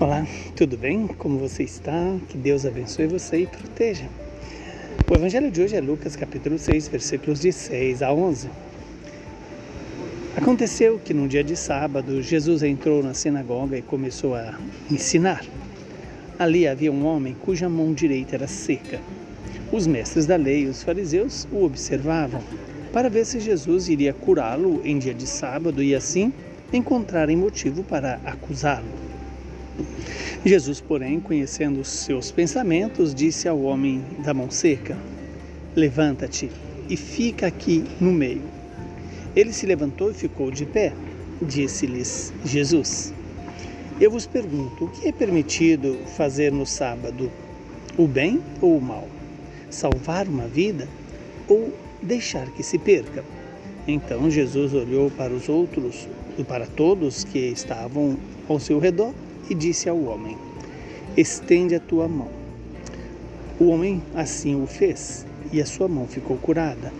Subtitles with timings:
[0.00, 1.06] Olá, tudo bem?
[1.06, 2.16] Como você está?
[2.26, 4.08] Que Deus abençoe você e proteja.
[5.06, 8.48] O evangelho de hoje é Lucas capítulo 6, versículos de 6 a 11.
[10.34, 14.58] Aconteceu que num dia de sábado, Jesus entrou na sinagoga e começou a
[14.90, 15.44] ensinar.
[16.38, 18.98] Ali havia um homem cuja mão direita era seca.
[19.70, 22.40] Os mestres da lei e os fariseus o observavam
[22.90, 26.32] para ver se Jesus iria curá-lo em dia de sábado e assim
[26.72, 29.09] encontrarem motivo para acusá-lo.
[30.44, 34.96] Jesus, porém, conhecendo os seus pensamentos, disse ao homem da mão seca:
[35.76, 36.50] Levanta-te
[36.88, 38.42] e fica aqui no meio.
[39.36, 40.94] Ele se levantou e ficou de pé.
[41.42, 43.12] Disse-lhes Jesus:
[44.00, 47.30] Eu vos pergunto, o que é permitido fazer no sábado?
[47.98, 49.06] O bem ou o mal?
[49.68, 50.88] Salvar uma vida
[51.46, 53.22] ou deixar que se perca?
[53.86, 58.16] Então Jesus olhou para os outros e para todos que estavam
[58.48, 59.12] ao seu redor
[59.50, 60.38] e disse ao homem:
[61.16, 62.28] Estende a tua mão.
[63.58, 66.92] O homem assim o fez e a sua mão ficou curada.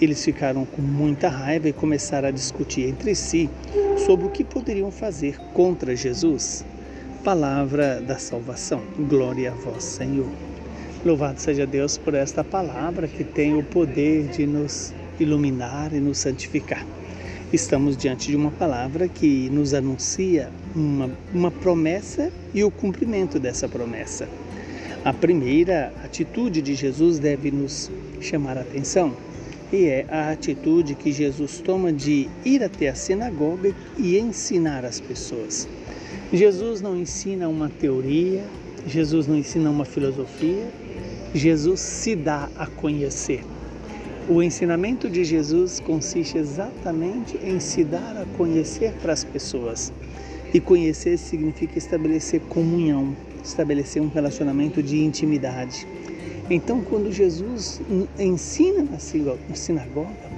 [0.00, 3.50] Eles ficaram com muita raiva e começaram a discutir entre si
[3.98, 6.64] sobre o que poderiam fazer contra Jesus.
[7.22, 8.80] Palavra da salvação.
[8.98, 10.26] Glória a vós, Senhor.
[11.04, 16.18] Louvado seja Deus por esta palavra que tem o poder de nos iluminar e nos
[16.18, 16.84] santificar.
[17.52, 23.68] Estamos diante de uma palavra que nos anuncia uma, uma promessa e o cumprimento dessa
[23.68, 24.28] promessa.
[25.04, 29.16] A primeira atitude de Jesus deve nos chamar a atenção
[29.72, 35.00] e é a atitude que Jesus toma de ir até a sinagoga e ensinar as
[35.00, 35.66] pessoas.
[36.32, 38.44] Jesus não ensina uma teoria,
[38.86, 40.68] Jesus não ensina uma filosofia,
[41.34, 43.42] Jesus se dá a conhecer.
[44.30, 49.92] O ensinamento de Jesus consiste exatamente em se dar a conhecer para as pessoas.
[50.54, 55.84] E conhecer significa estabelecer comunhão, estabelecer um relacionamento de intimidade.
[56.48, 57.80] Então, quando Jesus
[58.16, 59.00] ensina na
[59.56, 60.30] sinagoga,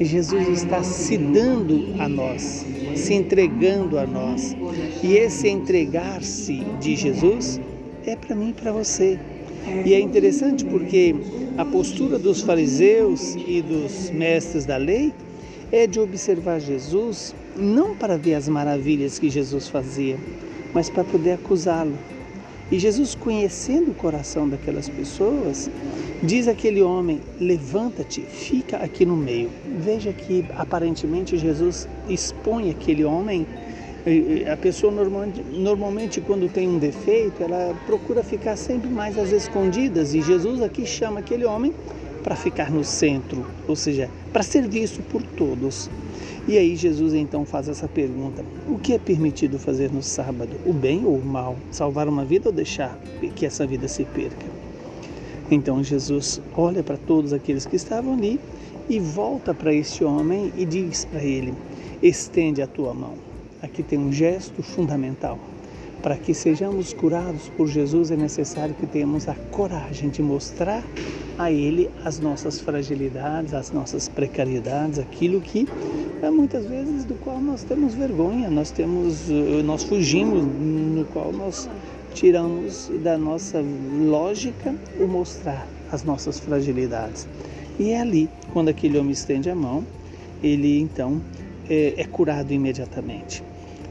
[0.00, 2.64] Jesus está se dando a nós,
[2.96, 4.56] se entregando a nós.
[5.02, 7.60] E esse entregar-se de Jesus
[8.06, 9.18] é para mim e para você.
[9.84, 11.14] E é interessante porque
[11.56, 15.12] a postura dos fariseus e dos mestres da lei
[15.72, 20.16] é de observar Jesus não para ver as maravilhas que Jesus fazia,
[20.72, 21.96] mas para poder acusá-lo.
[22.70, 25.70] E Jesus, conhecendo o coração daquelas pessoas,
[26.22, 29.50] diz àquele homem: Levanta-te, fica aqui no meio.
[29.78, 33.46] Veja que aparentemente Jesus expõe aquele homem
[34.52, 40.14] a pessoa normalmente, normalmente, quando tem um defeito, ela procura ficar sempre mais às escondidas
[40.14, 41.72] e Jesus aqui chama aquele homem
[42.22, 45.90] para ficar no centro, ou seja, para ser visto por todos.
[46.46, 50.50] E aí Jesus então faz essa pergunta: o que é permitido fazer no sábado?
[50.66, 51.56] O bem ou o mal?
[51.70, 52.98] Salvar uma vida ou deixar
[53.34, 54.46] que essa vida se perca?
[55.50, 58.38] Então Jesus olha para todos aqueles que estavam ali
[58.88, 61.54] e volta para este homem e diz para ele:
[62.02, 63.33] estende a tua mão.
[63.64, 65.38] Aqui tem um gesto fundamental.
[66.02, 70.84] Para que sejamos curados por Jesus é necessário que tenhamos a coragem de mostrar
[71.38, 75.66] a Ele as nossas fragilidades, as nossas precariedades, aquilo que
[76.20, 81.32] é muitas vezes do qual nós temos vergonha, nós temos, eh, nós fugimos, no qual
[81.32, 81.66] nós
[82.12, 83.64] tiramos da nossa
[84.06, 87.26] lógica o mostrar as nossas fragilidades.
[87.78, 89.82] E é ali, quando aquele homem estende a mão,
[90.42, 91.18] ele então
[91.68, 93.42] é, é curado imediatamente.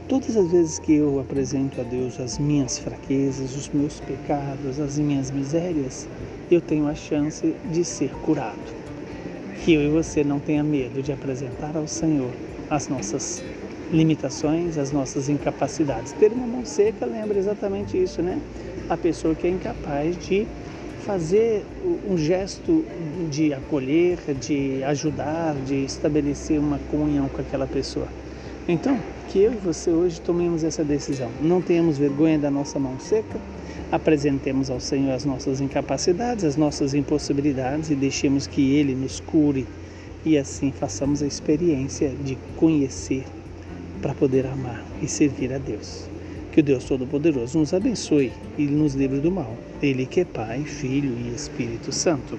[0.06, 4.98] Todas as vezes que eu apresento a Deus as minhas fraquezas, os meus pecados, as
[4.98, 6.06] minhas misérias,
[6.50, 8.60] eu tenho a chance de ser curado.
[9.64, 12.30] Que eu e você não tenha medo de apresentar ao Senhor
[12.68, 13.42] as nossas
[13.90, 16.12] limitações, as nossas incapacidades.
[16.12, 18.38] Ter uma mão seca lembra exatamente isso, né?
[18.90, 20.46] A pessoa que é incapaz de
[21.00, 21.64] fazer
[22.06, 22.84] um gesto
[23.30, 28.08] de acolher, de ajudar, de estabelecer uma comunhão com aquela pessoa.
[28.66, 28.98] Então,
[29.28, 31.30] que eu e você hoje tomemos essa decisão.
[31.42, 33.38] Não tenhamos vergonha da nossa mão seca,
[33.92, 39.66] apresentemos ao Senhor as nossas incapacidades, as nossas impossibilidades e deixemos que Ele nos cure
[40.24, 43.24] e assim façamos a experiência de conhecer
[44.00, 46.08] para poder amar e servir a Deus.
[46.50, 49.54] Que o Deus Todo-Poderoso nos abençoe e nos livre do mal.
[49.82, 52.38] Ele que é Pai, Filho e Espírito Santo.